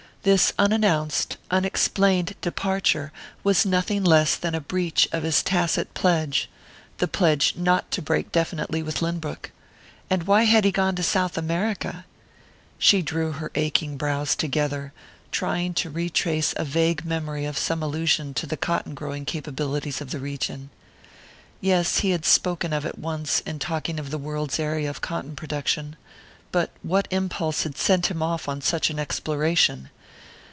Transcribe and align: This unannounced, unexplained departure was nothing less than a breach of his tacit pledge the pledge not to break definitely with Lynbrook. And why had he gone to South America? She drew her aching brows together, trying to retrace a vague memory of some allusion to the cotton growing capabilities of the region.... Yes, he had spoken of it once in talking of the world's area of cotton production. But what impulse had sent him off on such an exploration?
This 0.23 0.53
unannounced, 0.59 1.37
unexplained 1.49 2.35
departure 2.41 3.11
was 3.43 3.65
nothing 3.65 4.03
less 4.03 4.35
than 4.35 4.53
a 4.53 4.61
breach 4.61 5.07
of 5.11 5.23
his 5.23 5.41
tacit 5.41 5.95
pledge 5.95 6.47
the 6.99 7.07
pledge 7.07 7.55
not 7.57 7.89
to 7.89 8.03
break 8.03 8.31
definitely 8.31 8.83
with 8.83 9.01
Lynbrook. 9.01 9.49
And 10.11 10.27
why 10.27 10.43
had 10.43 10.63
he 10.63 10.69
gone 10.71 10.93
to 10.97 11.01
South 11.01 11.39
America? 11.39 12.05
She 12.77 13.01
drew 13.01 13.31
her 13.31 13.49
aching 13.55 13.97
brows 13.97 14.35
together, 14.35 14.93
trying 15.31 15.73
to 15.73 15.89
retrace 15.89 16.53
a 16.55 16.65
vague 16.65 17.03
memory 17.03 17.45
of 17.45 17.57
some 17.57 17.81
allusion 17.81 18.35
to 18.35 18.45
the 18.45 18.57
cotton 18.57 18.93
growing 18.93 19.25
capabilities 19.25 20.01
of 20.01 20.11
the 20.11 20.19
region.... 20.19 20.69
Yes, 21.61 22.01
he 22.01 22.11
had 22.11 22.25
spoken 22.25 22.73
of 22.73 22.85
it 22.85 22.99
once 22.99 23.39
in 23.39 23.57
talking 23.57 23.99
of 23.99 24.11
the 24.11 24.19
world's 24.19 24.59
area 24.59 24.87
of 24.87 25.01
cotton 25.01 25.35
production. 25.35 25.95
But 26.51 26.69
what 26.83 27.07
impulse 27.09 27.63
had 27.63 27.75
sent 27.75 28.11
him 28.11 28.21
off 28.21 28.47
on 28.47 28.61
such 28.61 28.91
an 28.91 28.99
exploration? 28.99 29.89